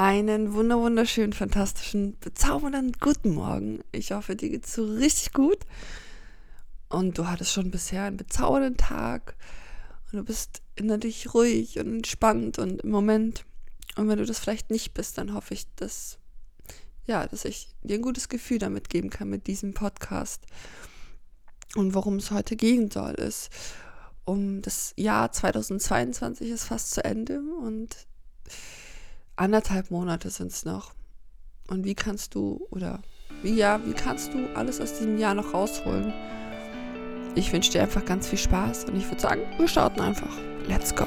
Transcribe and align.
Einen 0.00 0.54
wunder 0.54 0.78
wunderschönen, 0.78 1.34
fantastischen, 1.34 2.18
bezaubernden 2.20 2.92
guten 3.00 3.34
Morgen. 3.34 3.80
Ich 3.92 4.12
hoffe, 4.12 4.34
dir 4.34 4.48
geht's 4.48 4.72
so 4.72 4.82
richtig 4.82 5.34
gut. 5.34 5.58
Und 6.88 7.18
du 7.18 7.26
hattest 7.26 7.52
schon 7.52 7.70
bisher 7.70 8.04
einen 8.04 8.16
bezaubernden 8.16 8.78
Tag. 8.78 9.36
Und 10.10 10.20
du 10.20 10.24
bist 10.24 10.62
innerlich 10.74 11.34
ruhig 11.34 11.78
und 11.78 11.96
entspannt 11.96 12.58
und 12.58 12.80
im 12.80 12.88
Moment. 12.88 13.44
Und 13.94 14.08
wenn 14.08 14.16
du 14.16 14.24
das 14.24 14.38
vielleicht 14.38 14.70
nicht 14.70 14.94
bist, 14.94 15.18
dann 15.18 15.34
hoffe 15.34 15.52
ich, 15.52 15.66
dass, 15.74 16.18
ja, 17.04 17.26
dass 17.26 17.44
ich 17.44 17.68
dir 17.82 17.96
ein 17.96 18.02
gutes 18.02 18.30
Gefühl 18.30 18.58
damit 18.58 18.88
geben 18.88 19.10
kann 19.10 19.28
mit 19.28 19.48
diesem 19.48 19.74
Podcast. 19.74 20.46
Und 21.76 21.92
worum 21.92 22.16
es 22.16 22.30
heute 22.30 22.56
gehen 22.56 22.90
soll, 22.90 23.12
ist, 23.16 23.50
um 24.24 24.62
das 24.62 24.94
Jahr 24.96 25.30
2022 25.30 26.48
ist 26.48 26.64
fast 26.64 26.92
zu 26.92 27.04
Ende 27.04 27.42
und 27.60 27.94
anderthalb 29.40 29.90
Monate 29.90 30.28
sind 30.28 30.52
es 30.52 30.66
noch. 30.66 30.92
Und 31.66 31.84
wie 31.84 31.94
kannst 31.94 32.34
du, 32.34 32.66
oder 32.70 33.00
wie 33.42 33.54
ja, 33.54 33.80
wie 33.86 33.94
kannst 33.94 34.34
du 34.34 34.54
alles 34.54 34.80
aus 34.82 34.98
diesem 34.98 35.16
Jahr 35.16 35.34
noch 35.34 35.54
rausholen? 35.54 36.12
Ich 37.34 37.50
wünsche 37.50 37.72
dir 37.72 37.82
einfach 37.82 38.04
ganz 38.04 38.28
viel 38.28 38.38
Spaß 38.38 38.84
und 38.84 38.96
ich 38.96 39.06
würde 39.06 39.20
sagen, 39.20 39.42
wir 39.56 39.66
starten 39.66 40.00
einfach. 40.00 40.36
Let's 40.66 40.94
go. 40.94 41.06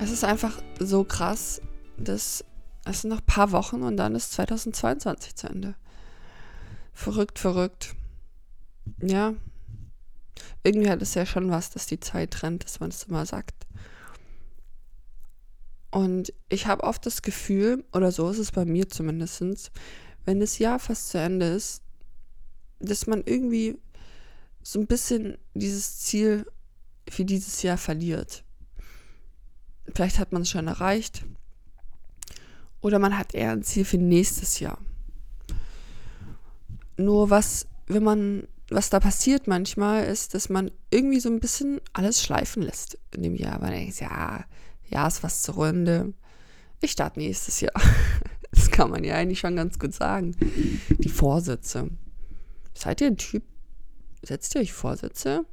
Es 0.00 0.10
ist 0.10 0.24
einfach 0.24 0.62
so 0.78 1.04
krass, 1.04 1.60
dass 1.98 2.44
es 2.84 3.00
sind 3.00 3.10
noch 3.10 3.20
ein 3.20 3.26
paar 3.26 3.52
Wochen 3.52 3.82
und 3.82 3.96
dann 3.96 4.14
ist 4.14 4.32
2022 4.32 5.34
zu 5.34 5.48
Ende. 5.48 5.74
Verrückt, 6.92 7.38
verrückt. 7.38 7.94
Ja. 9.00 9.34
Irgendwie 10.62 10.90
hat 10.90 11.02
es 11.02 11.14
ja 11.14 11.26
schon 11.26 11.50
was, 11.50 11.70
dass 11.70 11.86
die 11.86 12.00
Zeit 12.00 12.42
rennt, 12.42 12.64
dass 12.64 12.80
man 12.80 12.90
es 12.90 13.04
immer 13.04 13.24
sagt. 13.26 13.66
Und 15.90 16.32
ich 16.48 16.66
habe 16.66 16.82
oft 16.82 17.06
das 17.06 17.22
Gefühl, 17.22 17.84
oder 17.92 18.10
so 18.10 18.28
ist 18.30 18.38
es 18.38 18.50
bei 18.50 18.64
mir 18.64 18.88
zumindest, 18.88 19.70
wenn 20.24 20.40
das 20.40 20.58
Jahr 20.58 20.78
fast 20.78 21.10
zu 21.10 21.18
Ende 21.18 21.46
ist, 21.46 21.82
dass 22.80 23.06
man 23.06 23.22
irgendwie 23.24 23.78
so 24.62 24.80
ein 24.80 24.86
bisschen 24.86 25.38
dieses 25.54 26.00
Ziel 26.00 26.46
für 27.08 27.24
dieses 27.24 27.62
Jahr 27.62 27.78
verliert. 27.78 28.42
Vielleicht 29.94 30.18
hat 30.18 30.32
man 30.32 30.42
es 30.42 30.50
schon 30.50 30.66
erreicht, 30.66 31.24
oder 32.84 32.98
man 32.98 33.16
hat 33.16 33.34
eher 33.34 33.52
ein 33.52 33.62
Ziel 33.62 33.86
für 33.86 33.96
nächstes 33.96 34.60
Jahr. 34.60 34.76
Nur 36.98 37.30
was, 37.30 37.66
wenn 37.86 38.02
man, 38.04 38.46
was 38.68 38.90
da 38.90 39.00
passiert 39.00 39.46
manchmal, 39.46 40.04
ist, 40.04 40.34
dass 40.34 40.50
man 40.50 40.70
irgendwie 40.90 41.18
so 41.18 41.30
ein 41.30 41.40
bisschen 41.40 41.80
alles 41.94 42.22
schleifen 42.22 42.62
lässt 42.62 42.98
in 43.16 43.22
dem 43.22 43.36
Jahr. 43.36 43.58
Man 43.58 43.70
denkt, 43.70 44.00
ja, 44.00 44.44
ja, 44.90 45.06
ist 45.06 45.22
was 45.22 45.40
zur 45.40 45.54
Runde. 45.54 46.12
Ich 46.82 46.90
starte 46.92 47.18
nächstes 47.18 47.60
Jahr. 47.60 47.72
Das 48.50 48.70
kann 48.70 48.88
man 48.88 49.02
ja 49.02 49.16
eigentlich 49.16 49.40
schon 49.40 49.56
ganz 49.56 49.80
gut 49.80 49.92
sagen. 49.92 50.36
Die 50.88 51.08
Vorsätze. 51.08 51.90
Seid 52.72 53.00
ihr 53.00 53.08
ein 53.08 53.16
Typ? 53.16 53.42
Setzt 54.22 54.54
ihr 54.54 54.60
euch 54.60 54.72
Vorsätze? 54.72 55.44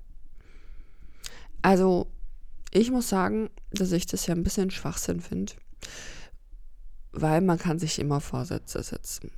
Also, 1.64 2.06
ich 2.70 2.92
muss 2.92 3.10
sagen, 3.10 3.50
dass 3.72 3.92
ich 3.92 4.06
das 4.06 4.28
ja 4.28 4.36
ein 4.36 4.44
bisschen 4.44 4.70
Schwachsinn 4.70 5.20
finde 5.20 5.54
weil 7.12 7.42
man 7.42 7.60
kann 7.60 7.80
sich 7.80 8.00
immer 8.00 8.22
Vorsätze 8.22 8.82
setzen. 8.84 9.32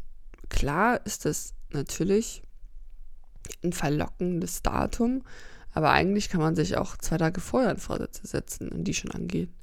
Klar 0.50 1.06
ist 1.06 1.26
es 1.26 1.54
natürlich 1.72 2.44
ein 3.64 3.74
verlockendes 3.74 4.62
Datum, 4.62 5.24
aber 5.74 5.92
eigentlich 5.92 6.30
kann 6.30 6.42
man 6.42 6.56
sich 6.56 6.78
auch 6.78 6.98
zwei 6.98 7.18
Tage 7.18 7.42
vorher 7.42 7.72
ein 7.72 7.78
Vorsätze 7.78 8.28
setzen 8.28 8.70
und 8.70 8.84
die 8.84 8.94
schon 8.94 9.12
angehen. 9.12 9.54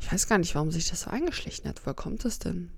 Ich 0.00 0.12
weiß 0.12 0.28
gar 0.28 0.38
nicht, 0.38 0.54
warum 0.54 0.70
sich 0.70 0.88
das 0.88 1.02
so 1.02 1.10
eingeschlichen 1.10 1.68
hat. 1.68 1.80
Woher 1.84 1.94
kommt 1.94 2.24
das 2.24 2.38
denn? 2.38 2.70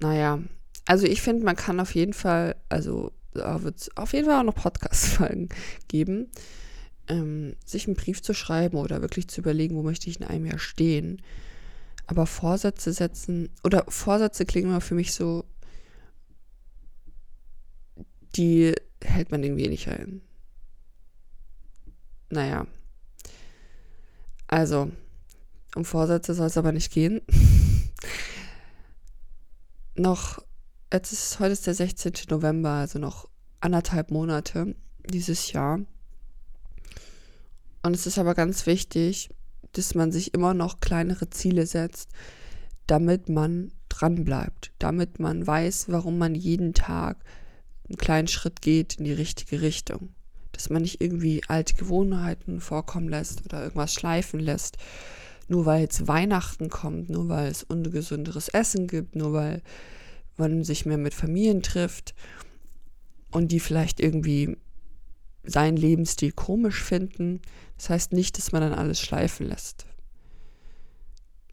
Naja, 0.00 0.40
also 0.86 1.06
ich 1.06 1.22
finde, 1.22 1.44
man 1.44 1.56
kann 1.56 1.80
auf 1.80 1.94
jeden 1.94 2.12
Fall, 2.12 2.56
also 2.68 3.12
da 3.32 3.62
wird 3.62 3.80
es 3.80 3.96
auf 3.96 4.12
jeden 4.12 4.26
Fall 4.26 4.40
auch 4.40 4.44
noch 4.44 4.54
Podcast-Folgen 4.54 5.48
geben, 5.88 6.30
ähm, 7.08 7.56
sich 7.64 7.86
einen 7.86 7.96
Brief 7.96 8.22
zu 8.22 8.34
schreiben 8.34 8.76
oder 8.76 9.02
wirklich 9.02 9.28
zu 9.28 9.40
überlegen, 9.40 9.76
wo 9.76 9.82
möchte 9.82 10.08
ich 10.08 10.20
in 10.20 10.26
einem 10.26 10.46
Jahr 10.46 10.58
stehen 10.58 11.22
aber 12.06 12.26
Vorsätze 12.26 12.92
setzen, 12.92 13.50
oder 13.62 13.84
Vorsätze 13.88 14.44
klingen 14.44 14.68
immer 14.68 14.80
für 14.80 14.94
mich 14.94 15.14
so, 15.14 15.44
die 18.36 18.74
hält 19.02 19.30
man 19.30 19.42
irgendwie 19.42 19.68
nicht 19.68 19.88
ein. 19.88 20.20
Naja. 22.30 22.66
Also, 24.46 24.90
um 25.74 25.84
Vorsätze 25.84 26.34
soll 26.34 26.46
es 26.46 26.58
aber 26.58 26.72
nicht 26.72 26.92
gehen. 26.92 27.20
noch, 29.94 30.44
jetzt 30.92 31.12
ist, 31.12 31.38
heute 31.40 31.52
ist 31.52 31.66
der 31.66 31.74
16. 31.74 32.12
November, 32.30 32.70
also 32.70 32.98
noch 32.98 33.28
anderthalb 33.60 34.10
Monate 34.10 34.74
dieses 35.06 35.52
Jahr. 35.52 35.80
Und 37.82 37.94
es 37.94 38.06
ist 38.06 38.18
aber 38.18 38.34
ganz 38.34 38.66
wichtig, 38.66 39.30
dass 39.78 39.94
man 39.94 40.12
sich 40.12 40.34
immer 40.34 40.54
noch 40.54 40.80
kleinere 40.80 41.30
Ziele 41.30 41.66
setzt, 41.66 42.10
damit 42.86 43.28
man 43.28 43.72
dran 43.88 44.24
bleibt, 44.24 44.72
damit 44.78 45.20
man 45.20 45.46
weiß, 45.46 45.86
warum 45.88 46.18
man 46.18 46.34
jeden 46.34 46.74
Tag 46.74 47.18
einen 47.88 47.98
kleinen 47.98 48.28
Schritt 48.28 48.62
geht 48.62 48.94
in 48.94 49.04
die 49.04 49.12
richtige 49.12 49.62
Richtung. 49.62 50.10
Dass 50.52 50.70
man 50.70 50.82
nicht 50.82 51.00
irgendwie 51.00 51.42
alte 51.48 51.74
Gewohnheiten 51.74 52.60
vorkommen 52.60 53.08
lässt 53.08 53.44
oder 53.44 53.62
irgendwas 53.62 53.92
schleifen 53.92 54.40
lässt, 54.40 54.76
nur 55.48 55.66
weil 55.66 55.82
jetzt 55.82 56.08
Weihnachten 56.08 56.70
kommt, 56.70 57.10
nur 57.10 57.28
weil 57.28 57.50
es 57.50 57.62
ungesünderes 57.62 58.48
Essen 58.48 58.86
gibt, 58.86 59.16
nur 59.16 59.32
weil 59.32 59.62
man 60.36 60.64
sich 60.64 60.86
mehr 60.86 60.98
mit 60.98 61.14
Familien 61.14 61.62
trifft 61.62 62.14
und 63.30 63.52
die 63.52 63.60
vielleicht 63.60 64.00
irgendwie 64.00 64.56
seinen 65.44 65.76
Lebensstil 65.76 66.32
komisch 66.32 66.82
finden. 66.82 67.40
Das 67.76 67.90
heißt 67.90 68.12
nicht, 68.12 68.38
dass 68.38 68.52
man 68.52 68.62
dann 68.62 68.74
alles 68.74 69.00
schleifen 69.00 69.46
lässt. 69.48 69.86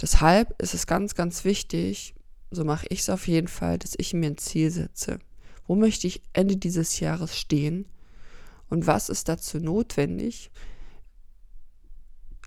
Deshalb 0.01 0.59
ist 0.61 0.73
es 0.73 0.87
ganz, 0.87 1.15
ganz 1.15 1.45
wichtig, 1.45 2.15
so 2.49 2.65
mache 2.65 2.87
ich 2.89 3.01
es 3.01 3.09
auf 3.09 3.27
jeden 3.27 3.47
Fall, 3.47 3.77
dass 3.77 3.93
ich 3.97 4.13
mir 4.13 4.27
ein 4.27 4.37
Ziel 4.37 4.71
setze. 4.71 5.19
Wo 5.67 5.75
möchte 5.75 6.07
ich 6.07 6.21
Ende 6.33 6.57
dieses 6.57 6.99
Jahres 6.99 7.37
stehen? 7.37 7.87
Und 8.69 8.87
was 8.87 9.09
ist 9.09 9.29
dazu 9.29 9.59
notwendig, 9.59 10.51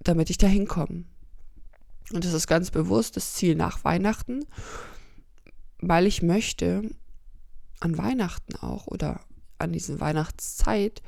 damit 0.02 0.30
ich 0.30 0.38
da 0.38 0.46
hinkomme? 0.46 1.04
Und 2.12 2.24
das 2.24 2.32
ist 2.32 2.46
ganz 2.46 2.70
bewusst 2.70 3.16
das 3.16 3.34
Ziel 3.34 3.54
nach 3.54 3.84
Weihnachten, 3.84 4.44
weil 5.78 6.06
ich 6.06 6.22
möchte 6.22 6.82
an 7.80 7.96
Weihnachten 7.96 8.56
auch 8.56 8.86
oder 8.86 9.20
an 9.58 9.72
diese 9.72 10.00
Weihnachtszeit 10.00 11.02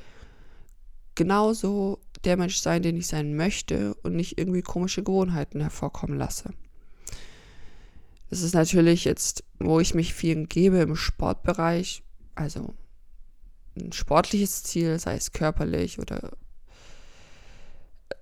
genauso 1.17 1.99
der 2.25 2.37
Mensch 2.37 2.59
sein, 2.59 2.83
den 2.83 2.97
ich 2.97 3.09
sein 3.09 3.35
möchte 3.35 3.95
und 4.03 4.15
nicht 4.15 4.39
irgendwie 4.39 4.63
komische 4.63 5.03
Gewohnheiten 5.03 5.61
hervorkommen 5.61 6.17
lasse. 6.17 6.51
Das 8.31 8.43
ist 8.43 8.55
natürlich 8.55 9.05
jetzt, 9.05 9.45
wo 9.59 9.81
ich 9.81 9.95
mich 9.95 10.15
viel 10.15 10.47
gebe 10.47 10.79
im 10.79 10.97
Sportbereich, 10.97 12.03
also 12.35 12.75
ein 13.77 13.93
sportliches 13.93 14.63
Ziel, 14.63 14.99
sei 14.99 15.17
es 15.17 15.33
körperlich 15.33 15.99
oder 15.99 16.33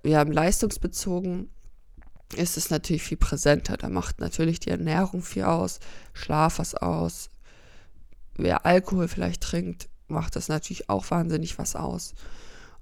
ja, 0.03 0.21
leistungsbezogen, 0.21 1.49
ist 2.35 2.57
es 2.57 2.69
natürlich 2.69 3.03
viel 3.03 3.17
präsenter. 3.17 3.77
Da 3.77 3.89
macht 3.89 4.19
natürlich 4.19 4.59
die 4.59 4.69
Ernährung 4.69 5.21
viel 5.21 5.43
aus, 5.43 5.79
Schlaf 6.13 6.59
was 6.59 6.75
aus. 6.75 7.29
Wer 8.35 8.65
Alkohol 8.65 9.07
vielleicht 9.07 9.41
trinkt, 9.41 9.89
macht 10.07 10.35
das 10.35 10.49
natürlich 10.49 10.89
auch 10.89 11.09
wahnsinnig 11.09 11.57
was 11.57 11.75
aus. 11.75 12.13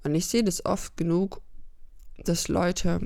Und 0.04 0.16
ich 0.16 0.28
sehe 0.28 0.44
das 0.44 0.66
oft 0.66 0.98
genug, 0.98 1.42
dass 2.18 2.48
Leute 2.48 3.00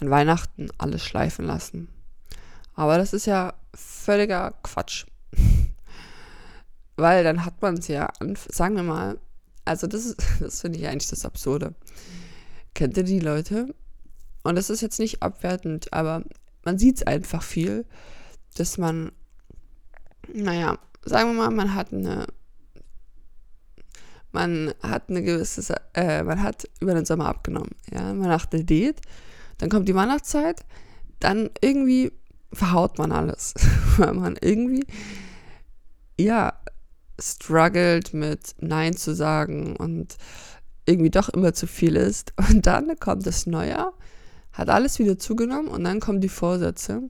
an 0.00 0.10
Weihnachten 0.10 0.68
alles 0.78 1.04
schleifen 1.04 1.46
lassen. 1.46 1.88
Aber 2.74 2.96
das 2.98 3.12
ist 3.12 3.26
ja 3.26 3.54
völliger 3.74 4.54
Quatsch. 4.62 5.06
Weil 6.96 7.24
dann 7.24 7.44
hat 7.44 7.60
man 7.62 7.74
es 7.74 7.88
ja, 7.88 8.10
sagen 8.50 8.76
wir 8.76 8.82
mal, 8.82 9.18
also 9.64 9.86
das 9.86 10.16
das 10.40 10.60
finde 10.60 10.78
ich 10.78 10.86
eigentlich 10.86 11.10
das 11.10 11.24
Absurde. 11.24 11.74
Kennt 12.74 12.96
ihr 12.96 13.04
die 13.04 13.20
Leute? 13.20 13.74
Und 14.42 14.56
das 14.56 14.70
ist 14.70 14.80
jetzt 14.80 14.98
nicht 14.98 15.22
abwertend, 15.22 15.92
aber 15.92 16.24
man 16.64 16.78
sieht 16.78 16.96
es 16.96 17.06
einfach 17.06 17.42
viel, 17.42 17.84
dass 18.56 18.78
man, 18.78 19.12
naja, 20.32 20.78
sagen 21.04 21.30
wir 21.30 21.34
mal, 21.34 21.50
man 21.50 21.74
hat 21.74 21.92
eine 21.92 22.26
man 24.32 24.72
hat 24.82 25.08
eine 25.08 25.22
gewisse, 25.22 25.74
äh, 25.94 26.22
man 26.22 26.42
hat 26.42 26.68
über 26.80 26.94
den 26.94 27.04
Sommer 27.04 27.26
abgenommen. 27.26 27.70
Ja, 27.92 28.02
man 28.14 28.28
macht 28.28 28.54
eine 28.54 28.64
Diät, 28.64 29.00
dann 29.58 29.68
kommt 29.68 29.88
die 29.88 29.94
Weihnachtszeit, 29.94 30.64
dann 31.18 31.50
irgendwie 31.60 32.12
verhaut 32.52 32.98
man 32.98 33.12
alles, 33.12 33.54
weil 33.96 34.14
man 34.14 34.36
irgendwie 34.40 34.86
ja, 36.20 36.52
struggelt 37.18 38.14
mit 38.14 38.54
Nein 38.60 38.96
zu 38.96 39.14
sagen 39.14 39.76
und 39.76 40.16
irgendwie 40.86 41.10
doch 41.10 41.28
immer 41.28 41.52
zu 41.52 41.66
viel 41.66 41.96
ist. 41.96 42.32
Und 42.50 42.66
dann 42.66 42.98
kommt 42.98 43.26
das 43.26 43.46
Neujahr, 43.46 43.92
hat 44.52 44.68
alles 44.68 44.98
wieder 44.98 45.18
zugenommen 45.18 45.68
und 45.68 45.84
dann 45.84 46.00
kommen 46.00 46.20
die 46.20 46.28
Vorsätze. 46.28 47.02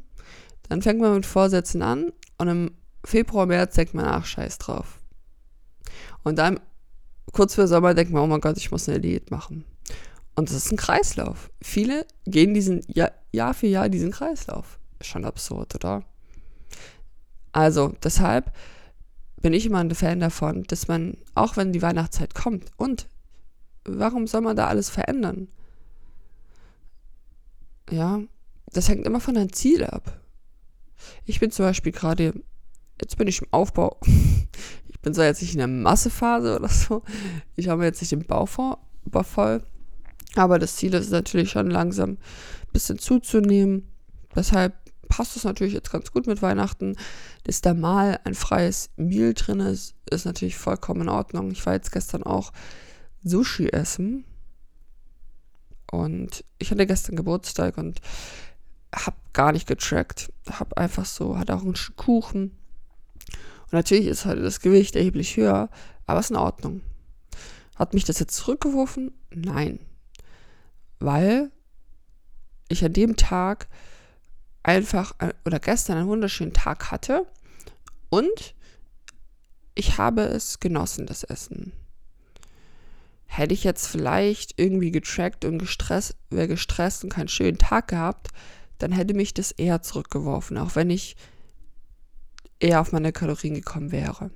Dann 0.68 0.82
fängt 0.82 1.00
man 1.00 1.14
mit 1.14 1.26
Vorsätzen 1.26 1.82
an 1.82 2.12
und 2.38 2.48
im 2.48 2.70
Februar, 3.04 3.46
März 3.46 3.76
denkt 3.76 3.94
man, 3.94 4.04
ach, 4.04 4.26
scheiß 4.26 4.58
drauf. 4.58 5.00
Und 6.22 6.38
dann 6.38 6.60
kurz 7.32 7.54
vor 7.54 7.66
Sommer 7.66 7.94
denkt 7.94 8.12
man, 8.12 8.22
oh 8.22 8.26
mein 8.26 8.40
Gott, 8.40 8.56
ich 8.56 8.70
muss 8.70 8.88
eine 8.88 9.00
Diät 9.00 9.30
machen. 9.30 9.64
Und 10.34 10.48
das 10.48 10.56
ist 10.56 10.72
ein 10.72 10.76
Kreislauf. 10.76 11.50
Viele 11.60 12.06
gehen 12.24 12.54
diesen 12.54 12.82
Jahr, 12.88 13.12
Jahr 13.32 13.54
für 13.54 13.66
Jahr 13.66 13.88
diesen 13.88 14.10
Kreislauf. 14.10 14.78
Schon 15.00 15.24
absurd, 15.24 15.74
oder? 15.74 16.04
Also, 17.52 17.94
deshalb 18.02 18.52
bin 19.40 19.52
ich 19.52 19.66
immer 19.66 19.78
ein 19.78 19.94
Fan 19.94 20.20
davon, 20.20 20.64
dass 20.64 20.88
man, 20.88 21.16
auch 21.34 21.56
wenn 21.56 21.72
die 21.72 21.82
Weihnachtszeit 21.82 22.34
kommt, 22.34 22.70
und 22.76 23.08
warum 23.84 24.26
soll 24.26 24.42
man 24.42 24.56
da 24.56 24.66
alles 24.66 24.90
verändern? 24.90 25.48
Ja, 27.90 28.20
das 28.72 28.88
hängt 28.88 29.06
immer 29.06 29.20
von 29.20 29.34
deinem 29.34 29.52
Ziel 29.52 29.84
ab. 29.84 30.20
Ich 31.24 31.40
bin 31.40 31.50
zum 31.50 31.64
Beispiel 31.64 31.92
gerade, 31.92 32.34
jetzt 33.00 33.16
bin 33.16 33.26
ich 33.26 33.42
im 33.42 33.48
Aufbau. 33.50 33.98
Ich 35.00 35.02
bin 35.02 35.14
zwar 35.14 35.24
jetzt 35.24 35.40
nicht 35.40 35.52
in 35.52 35.58
der 35.58 35.66
Massephase 35.66 36.56
oder 36.56 36.68
so. 36.68 37.02
Ich 37.56 37.68
habe 37.68 37.84
jetzt 37.84 38.02
nicht 38.02 38.12
den 38.12 38.26
Bau 38.26 38.44
voll. 38.44 39.62
Aber 40.36 40.58
das 40.58 40.76
Ziel 40.76 40.92
ist 40.92 41.10
natürlich 41.10 41.50
schon 41.50 41.70
langsam 41.70 42.10
ein 42.10 42.18
bisschen 42.74 42.98
zuzunehmen. 42.98 43.88
Deshalb 44.36 44.74
passt 45.08 45.36
es 45.36 45.44
natürlich 45.44 45.72
jetzt 45.72 45.90
ganz 45.90 46.12
gut 46.12 46.26
mit 46.26 46.42
Weihnachten. 46.42 46.96
Dass 47.44 47.62
da 47.62 47.72
mal 47.72 48.20
ein 48.24 48.34
freies 48.34 48.90
Meal 48.96 49.32
drin 49.32 49.60
ist, 49.60 49.94
ist 50.10 50.26
natürlich 50.26 50.58
vollkommen 50.58 51.00
in 51.00 51.08
Ordnung. 51.08 51.50
Ich 51.50 51.64
war 51.64 51.72
jetzt 51.72 51.92
gestern 51.92 52.22
auch 52.22 52.52
Sushi 53.24 53.68
essen. 53.68 54.26
Und 55.90 56.44
ich 56.58 56.70
hatte 56.70 56.86
gestern 56.86 57.16
Geburtstag 57.16 57.78
und 57.78 58.02
habe 58.94 59.16
gar 59.32 59.52
nicht 59.52 59.66
getrackt. 59.66 60.30
Habe 60.50 60.76
einfach 60.76 61.06
so, 61.06 61.38
hatte 61.38 61.56
auch 61.56 61.62
einen 61.62 61.74
Kuchen. 61.96 62.58
Und 63.70 63.74
natürlich 63.74 64.06
ist 64.06 64.24
heute 64.24 64.42
das 64.42 64.60
Gewicht 64.60 64.96
erheblich 64.96 65.36
höher, 65.36 65.70
aber 66.06 66.20
ist 66.20 66.30
in 66.30 66.36
Ordnung. 66.36 66.82
Hat 67.76 67.94
mich 67.94 68.04
das 68.04 68.18
jetzt 68.18 68.34
zurückgeworfen? 68.34 69.12
Nein. 69.30 69.78
Weil 70.98 71.50
ich 72.68 72.84
an 72.84 72.92
dem 72.92 73.16
Tag 73.16 73.68
einfach 74.62 75.14
äh, 75.18 75.32
oder 75.44 75.58
gestern 75.58 75.98
einen 75.98 76.08
wunderschönen 76.08 76.52
Tag 76.52 76.90
hatte 76.90 77.26
und 78.10 78.54
ich 79.74 79.98
habe 79.98 80.22
es 80.22 80.60
genossen, 80.60 81.06
das 81.06 81.24
Essen. 81.24 81.72
Hätte 83.26 83.54
ich 83.54 83.64
jetzt 83.64 83.86
vielleicht 83.86 84.58
irgendwie 84.60 84.90
getrackt 84.90 85.44
und 85.44 85.58
gestresst, 85.58 86.16
wäre 86.28 86.48
gestresst 86.48 87.04
und 87.04 87.10
keinen 87.10 87.28
schönen 87.28 87.58
Tag 87.58 87.88
gehabt, 87.88 88.28
dann 88.78 88.92
hätte 88.92 89.14
mich 89.14 89.32
das 89.32 89.52
eher 89.52 89.82
zurückgeworfen, 89.82 90.58
auch 90.58 90.74
wenn 90.74 90.90
ich 90.90 91.16
eher 92.60 92.80
auf 92.80 92.92
meine 92.92 93.12
Kalorien 93.12 93.54
gekommen 93.54 93.90
wäre. 93.90 94.30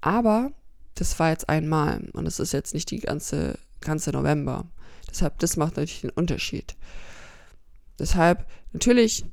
Aber 0.00 0.52
das 0.94 1.18
war 1.18 1.30
jetzt 1.30 1.48
einmal 1.48 2.08
und 2.12 2.26
es 2.26 2.38
ist 2.38 2.52
jetzt 2.52 2.74
nicht 2.74 2.90
die 2.90 3.00
ganze, 3.00 3.58
ganze 3.80 4.10
November. 4.10 4.66
Deshalb, 5.10 5.38
das 5.38 5.56
macht 5.56 5.76
natürlich 5.76 6.02
den 6.02 6.10
Unterschied. 6.10 6.76
Deshalb, 7.98 8.46
natürlich 8.72 9.24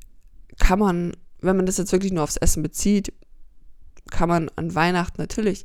kann 0.58 0.78
man, 0.78 1.16
wenn 1.40 1.56
man 1.56 1.66
das 1.66 1.76
jetzt 1.76 1.92
wirklich 1.92 2.12
nur 2.12 2.24
aufs 2.24 2.36
Essen 2.36 2.62
bezieht, 2.62 3.12
kann 4.10 4.28
man 4.28 4.48
an 4.56 4.74
Weihnachten 4.74 5.20
natürlich 5.20 5.64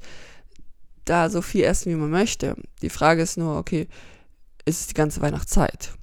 da 1.06 1.30
so 1.30 1.42
viel 1.42 1.64
essen, 1.64 1.92
wie 1.92 1.98
man 1.98 2.10
möchte. 2.10 2.56
Die 2.82 2.90
Frage 2.90 3.22
ist 3.22 3.38
nur, 3.38 3.58
okay, 3.58 3.88
ist 4.66 4.82
es 4.82 4.88
die 4.88 4.94
ganze 4.94 5.22
Weihnachtszeit? 5.22 5.94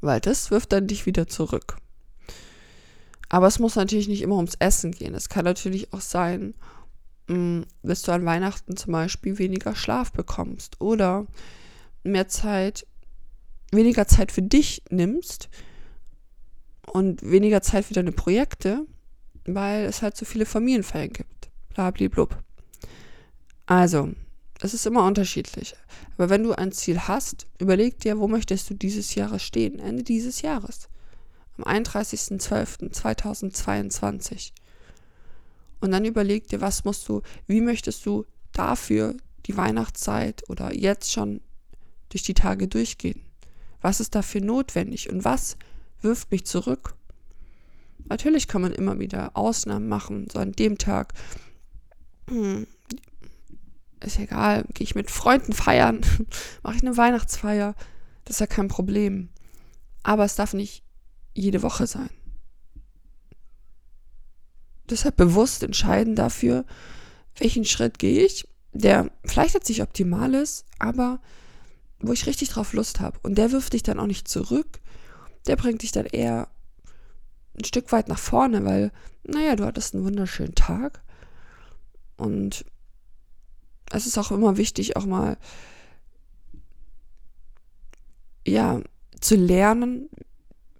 Weil 0.00 0.20
das 0.20 0.50
wirft 0.50 0.72
dann 0.72 0.86
dich 0.86 1.06
wieder 1.06 1.26
zurück. 1.26 1.76
Aber 3.30 3.46
es 3.46 3.58
muss 3.60 3.76
natürlich 3.76 4.08
nicht 4.08 4.22
immer 4.22 4.36
ums 4.36 4.56
Essen 4.58 4.90
gehen. 4.90 5.14
Es 5.14 5.28
kann 5.28 5.44
natürlich 5.44 5.92
auch 5.94 6.00
sein, 6.00 6.52
mm, 7.28 7.62
dass 7.82 8.02
du 8.02 8.12
an 8.12 8.26
Weihnachten 8.26 8.76
zum 8.76 8.92
Beispiel 8.92 9.38
weniger 9.38 9.74
Schlaf 9.74 10.12
bekommst 10.12 10.80
oder 10.80 11.26
mehr 12.02 12.28
Zeit, 12.28 12.86
weniger 13.70 14.06
Zeit 14.08 14.32
für 14.32 14.42
dich 14.42 14.82
nimmst 14.90 15.48
und 16.92 17.22
weniger 17.22 17.62
Zeit 17.62 17.84
für 17.84 17.94
deine 17.94 18.12
Projekte, 18.12 18.84
weil 19.44 19.84
es 19.84 20.02
halt 20.02 20.16
so 20.16 20.24
viele 20.24 20.44
Familienfeiern 20.44 21.12
gibt. 21.12 21.50
Blabliblub. 21.72 22.36
Also, 23.66 24.10
es 24.60 24.74
ist 24.74 24.86
immer 24.86 25.04
unterschiedlich. 25.04 25.76
Aber 26.16 26.30
wenn 26.30 26.42
du 26.42 26.52
ein 26.52 26.72
Ziel 26.72 26.98
hast, 27.06 27.46
überleg 27.60 28.00
dir, 28.00 28.18
wo 28.18 28.26
möchtest 28.26 28.68
du 28.70 28.74
dieses 28.74 29.14
Jahres 29.14 29.44
stehen, 29.44 29.78
Ende 29.78 30.02
dieses 30.02 30.42
Jahres. 30.42 30.88
Am 31.62 31.82
31.12.2022. 31.82 34.52
Und 35.80 35.92
dann 35.92 36.04
überleg 36.04 36.48
dir, 36.48 36.60
was 36.60 36.84
musst 36.84 37.08
du, 37.08 37.22
wie 37.46 37.60
möchtest 37.60 38.04
du 38.06 38.26
dafür 38.52 39.16
die 39.46 39.56
Weihnachtszeit 39.56 40.42
oder 40.48 40.74
jetzt 40.74 41.12
schon 41.12 41.40
durch 42.10 42.22
die 42.22 42.34
Tage 42.34 42.68
durchgehen? 42.68 43.22
Was 43.80 44.00
ist 44.00 44.14
dafür 44.14 44.42
notwendig 44.42 45.10
und 45.10 45.24
was 45.24 45.56
wirft 46.02 46.30
mich 46.30 46.44
zurück? 46.44 46.94
Natürlich 48.08 48.48
kann 48.48 48.62
man 48.62 48.72
immer 48.72 48.98
wieder 48.98 49.36
Ausnahmen 49.36 49.88
machen, 49.88 50.28
so 50.30 50.38
an 50.38 50.52
dem 50.52 50.78
Tag. 50.78 51.14
Hm, 52.28 52.66
ist 54.04 54.18
egal, 54.18 54.64
gehe 54.74 54.84
ich 54.84 54.94
mit 54.94 55.10
Freunden 55.10 55.52
feiern, 55.52 56.00
mache 56.62 56.76
ich 56.76 56.82
eine 56.82 56.96
Weihnachtsfeier, 56.96 57.74
das 58.24 58.36
ist 58.36 58.40
ja 58.40 58.46
kein 58.46 58.68
Problem. 58.68 59.28
Aber 60.02 60.24
es 60.24 60.36
darf 60.36 60.54
nicht 60.54 60.82
jede 61.34 61.62
Woche 61.62 61.86
sein. 61.86 62.10
Deshalb 64.88 65.16
bewusst 65.16 65.62
entscheiden 65.62 66.16
dafür, 66.16 66.64
welchen 67.36 67.64
Schritt 67.64 67.98
gehe 67.98 68.24
ich, 68.24 68.48
der 68.72 69.10
vielleicht 69.24 69.54
jetzt 69.54 69.68
nicht 69.68 69.82
optimal 69.82 70.34
ist, 70.34 70.64
aber 70.78 71.20
wo 72.00 72.12
ich 72.12 72.26
richtig 72.26 72.50
drauf 72.50 72.72
Lust 72.72 73.00
habe. 73.00 73.18
Und 73.22 73.36
der 73.36 73.52
wirft 73.52 73.72
dich 73.72 73.82
dann 73.82 74.00
auch 74.00 74.06
nicht 74.06 74.26
zurück. 74.26 74.80
Der 75.46 75.56
bringt 75.56 75.82
dich 75.82 75.92
dann 75.92 76.06
eher 76.06 76.48
ein 77.58 77.64
Stück 77.64 77.92
weit 77.92 78.08
nach 78.08 78.18
vorne, 78.18 78.64
weil, 78.64 78.90
naja, 79.22 79.56
du 79.56 79.64
hattest 79.64 79.94
einen 79.94 80.04
wunderschönen 80.04 80.54
Tag. 80.54 81.02
Und 82.16 82.64
es 83.92 84.06
ist 84.06 84.18
auch 84.18 84.30
immer 84.30 84.56
wichtig, 84.56 84.96
auch 84.96 85.06
mal, 85.06 85.36
ja, 88.46 88.80
zu 89.20 89.36
lernen, 89.36 90.08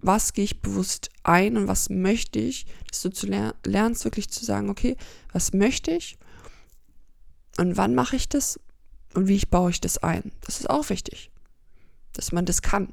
was 0.02 0.32
gehe 0.32 0.44
ich 0.44 0.62
bewusst 0.62 1.10
ein 1.22 1.56
und 1.56 1.68
was 1.68 1.90
möchte 1.90 2.38
ich, 2.38 2.66
dass 2.90 3.02
du 3.02 3.10
zu 3.10 3.26
ler 3.26 3.54
lernst 3.64 4.04
wirklich 4.04 4.30
zu 4.30 4.44
sagen, 4.44 4.70
okay, 4.70 4.96
was 5.32 5.52
möchte 5.52 5.90
ich 5.90 6.18
und 7.58 7.76
wann 7.76 7.94
mache 7.94 8.16
ich 8.16 8.28
das 8.28 8.58
und 9.14 9.28
wie 9.28 9.36
ich 9.36 9.50
baue 9.50 9.70
ich 9.70 9.80
das 9.80 9.98
ein. 9.98 10.32
Das 10.42 10.60
ist 10.60 10.70
auch 10.70 10.88
wichtig, 10.88 11.30
dass 12.12 12.32
man 12.32 12.46
das 12.46 12.62
kann. 12.62 12.92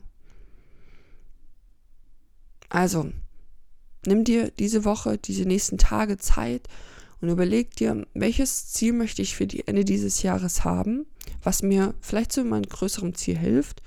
Also, 2.69 3.11
nimm 4.05 4.23
dir 4.23 4.51
diese 4.51 4.83
Woche, 4.83 5.17
diese 5.17 5.43
nächsten 5.45 5.77
Tage 5.77 6.17
Zeit 6.17 6.67
und 7.21 7.29
überleg 7.29 7.75
dir, 7.75 8.05
welches 8.13 8.67
Ziel 8.67 8.93
möchte 8.93 9.21
ich 9.21 9.35
für 9.35 9.47
die 9.47 9.67
Ende 9.67 9.85
dieses 9.85 10.21
Jahres 10.21 10.63
haben, 10.63 11.05
was 11.43 11.63
mir 11.63 11.93
vielleicht 12.01 12.31
zu 12.31 12.43
meinem 12.43 12.67
größeren 12.67 13.15
Ziel 13.15 13.37
hilft. 13.37 13.81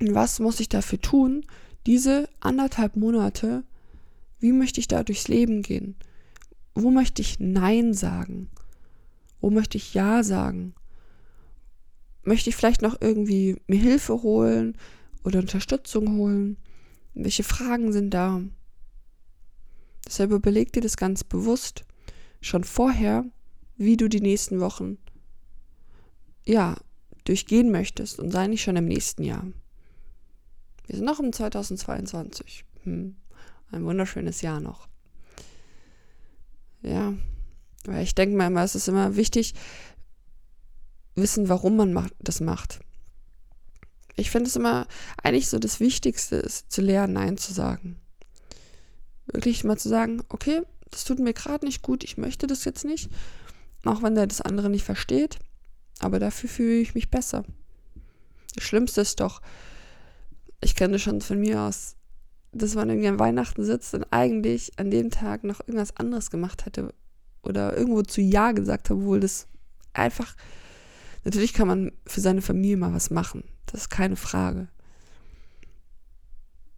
Und 0.00 0.14
was 0.14 0.38
muss 0.38 0.60
ich 0.60 0.68
dafür 0.68 1.00
tun, 1.00 1.44
diese 1.88 2.28
anderthalb 2.40 2.96
Monate, 2.96 3.64
wie 4.40 4.52
möchte 4.52 4.78
ich 4.78 4.88
da 4.88 5.02
durchs 5.02 5.26
Leben 5.26 5.62
gehen? 5.62 5.96
Wo 6.74 6.90
möchte 6.90 7.22
ich 7.22 7.40
Nein 7.40 7.94
sagen? 7.94 8.50
Wo 9.40 9.48
möchte 9.48 9.78
ich 9.78 9.94
Ja 9.94 10.22
sagen? 10.22 10.74
Möchte 12.24 12.50
ich 12.50 12.56
vielleicht 12.56 12.82
noch 12.82 13.00
irgendwie 13.00 13.56
mir 13.68 13.80
Hilfe 13.80 14.22
holen 14.22 14.76
oder 15.24 15.38
Unterstützung 15.38 16.18
holen? 16.18 16.58
Welche 17.14 17.42
Fragen 17.42 17.90
sind 17.90 18.12
da? 18.12 18.42
Deshalb 20.06 20.32
überleg 20.32 20.74
dir 20.74 20.82
das 20.82 20.98
ganz 20.98 21.24
bewusst 21.24 21.86
schon 22.42 22.64
vorher, 22.64 23.24
wie 23.78 23.96
du 23.96 24.08
die 24.08 24.20
nächsten 24.20 24.60
Wochen 24.60 24.98
ja 26.44 26.76
durchgehen 27.24 27.70
möchtest 27.70 28.18
und 28.18 28.30
sei 28.30 28.46
nicht 28.46 28.62
schon 28.62 28.76
im 28.76 28.84
nächsten 28.84 29.24
Jahr. 29.24 29.46
Wir 30.88 30.96
sind 30.96 31.04
noch 31.04 31.20
im 31.20 31.32
2022. 31.32 32.64
Hm. 32.84 33.14
Ein 33.70 33.84
wunderschönes 33.84 34.40
Jahr 34.40 34.58
noch. 34.58 34.88
Ja, 36.82 37.12
weil 37.84 38.02
ich 38.02 38.14
denke 38.14 38.36
mir 38.36 38.46
immer, 38.46 38.64
es 38.64 38.74
ist 38.74 38.88
immer 38.88 39.14
wichtig, 39.14 39.54
wissen, 41.14 41.48
warum 41.50 41.76
man 41.76 42.10
das 42.20 42.40
macht. 42.40 42.80
Ich 44.16 44.30
finde 44.30 44.48
es 44.48 44.56
immer 44.56 44.86
eigentlich 45.22 45.48
so 45.48 45.58
das 45.58 45.78
Wichtigste 45.78 46.36
ist, 46.36 46.72
zu 46.72 46.80
lernen, 46.80 47.12
Nein 47.12 47.36
zu 47.36 47.52
sagen. 47.52 48.00
Wirklich 49.26 49.64
mal 49.64 49.76
zu 49.76 49.90
sagen, 49.90 50.22
okay, 50.30 50.62
das 50.90 51.04
tut 51.04 51.18
mir 51.18 51.34
gerade 51.34 51.66
nicht 51.66 51.82
gut, 51.82 52.02
ich 52.02 52.16
möchte 52.16 52.46
das 52.46 52.64
jetzt 52.64 52.84
nicht, 52.84 53.10
auch 53.84 54.02
wenn 54.02 54.14
der 54.14 54.26
das 54.26 54.40
andere 54.40 54.70
nicht 54.70 54.84
versteht, 54.84 55.38
aber 55.98 56.18
dafür 56.18 56.48
fühle 56.48 56.78
ich 56.78 56.94
mich 56.94 57.10
besser. 57.10 57.44
Das 58.54 58.64
Schlimmste 58.64 59.02
ist 59.02 59.20
doch, 59.20 59.42
ich 60.60 60.74
kenne 60.74 60.98
schon 60.98 61.20
von 61.20 61.40
mir 61.40 61.62
aus, 61.62 61.96
dass 62.52 62.74
man 62.74 62.88
irgendwie 62.88 63.08
an 63.08 63.18
Weihnachten 63.18 63.64
sitzt 63.64 63.94
und 63.94 64.06
eigentlich 64.10 64.78
an 64.78 64.90
dem 64.90 65.10
Tag 65.10 65.44
noch 65.44 65.60
irgendwas 65.60 65.96
anderes 65.96 66.30
gemacht 66.30 66.66
hätte 66.66 66.94
oder 67.42 67.76
irgendwo 67.76 68.02
zu 68.02 68.20
Ja 68.20 68.52
gesagt 68.52 68.90
hat, 68.90 68.96
obwohl 68.96 69.20
das 69.20 69.46
einfach, 69.92 70.34
natürlich 71.24 71.52
kann 71.52 71.68
man 71.68 71.92
für 72.06 72.20
seine 72.20 72.42
Familie 72.42 72.76
mal 72.76 72.92
was 72.92 73.10
machen, 73.10 73.44
das 73.66 73.82
ist 73.82 73.90
keine 73.90 74.16
Frage. 74.16 74.68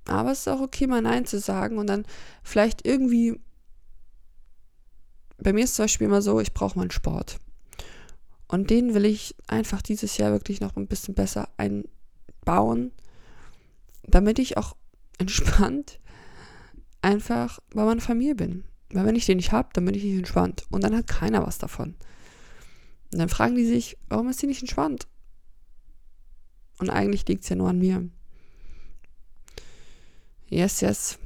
Aber 0.06 0.32
es 0.32 0.40
ist 0.40 0.48
auch 0.48 0.60
okay, 0.60 0.86
mal 0.86 1.02
Nein 1.02 1.24
zu 1.24 1.38
sagen 1.38 1.78
und 1.78 1.86
dann 1.86 2.04
vielleicht 2.42 2.84
irgendwie, 2.84 3.40
bei 5.38 5.52
mir 5.52 5.64
ist 5.64 5.76
zum 5.76 5.84
Beispiel 5.84 6.08
immer 6.08 6.22
so, 6.22 6.40
ich 6.40 6.52
brauche 6.52 6.76
mal 6.76 6.82
einen 6.82 6.90
Sport. 6.90 7.38
Und 8.48 8.70
den 8.70 8.94
will 8.94 9.04
ich 9.04 9.36
einfach 9.46 9.80
dieses 9.80 10.16
Jahr 10.16 10.32
wirklich 10.32 10.60
noch 10.60 10.74
ein 10.76 10.88
bisschen 10.88 11.14
besser 11.14 11.48
einbauen, 11.56 12.90
damit 14.02 14.38
ich 14.38 14.56
auch 14.56 14.76
entspannt 15.18 16.00
einfach 17.02 17.58
bei 17.74 17.84
meiner 17.84 18.00
Familie 18.00 18.34
bin. 18.34 18.64
Weil 18.92 19.06
wenn 19.06 19.16
ich 19.16 19.26
den 19.26 19.36
nicht 19.36 19.52
habe, 19.52 19.68
dann 19.72 19.84
bin 19.84 19.94
ich 19.94 20.04
nicht 20.04 20.16
entspannt. 20.16 20.64
Und 20.70 20.82
dann 20.82 20.96
hat 20.96 21.06
keiner 21.06 21.46
was 21.46 21.58
davon. 21.58 21.94
Und 23.12 23.18
dann 23.18 23.28
fragen 23.28 23.54
die 23.54 23.64
sich, 23.64 23.96
warum 24.08 24.28
ist 24.28 24.40
sie 24.40 24.46
nicht 24.46 24.60
entspannt? 24.60 25.06
Und 26.78 26.90
eigentlich 26.90 27.26
liegt 27.28 27.44
es 27.44 27.50
ja 27.50 27.56
nur 27.56 27.68
an 27.68 27.78
mir. 27.78 28.08
Yes, 30.48 30.80
yes. 30.80 31.18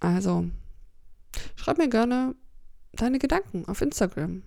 Also, 0.00 0.46
schreib 1.56 1.78
mir 1.78 1.88
gerne 1.88 2.34
deine 2.92 3.18
Gedanken 3.18 3.66
auf 3.66 3.82
Instagram. 3.82 4.42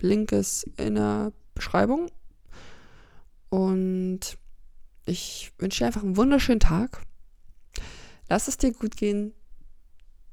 Link 0.00 0.32
ist 0.32 0.64
in 0.76 0.96
der 0.96 1.32
Beschreibung. 1.54 2.10
Und 3.48 4.36
ich 5.04 5.52
wünsche 5.58 5.80
dir 5.80 5.86
einfach 5.86 6.02
einen 6.02 6.16
wunderschönen 6.16 6.60
Tag. 6.60 7.02
Lass 8.28 8.48
es 8.48 8.56
dir 8.56 8.72
gut 8.72 8.96
gehen. 8.96 9.32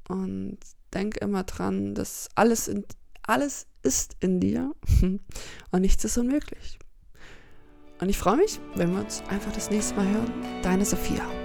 Und 0.08 0.58
denk 0.92 1.16
immer 1.18 1.44
dran, 1.44 1.94
dass 1.94 2.28
alles, 2.34 2.68
in, 2.68 2.84
alles 3.22 3.66
ist 3.82 4.16
in 4.20 4.40
dir 4.40 4.74
und 5.70 5.80
nichts 5.80 6.04
ist 6.04 6.18
unmöglich. 6.18 6.78
Und 8.00 8.08
ich 8.08 8.18
freue 8.18 8.36
mich, 8.36 8.60
wenn 8.74 8.92
wir 8.92 9.00
uns 9.00 9.22
einfach 9.28 9.52
das 9.52 9.70
nächste 9.70 9.94
Mal 9.94 10.08
hören. 10.08 10.62
Deine 10.62 10.84
Sophia. 10.84 11.41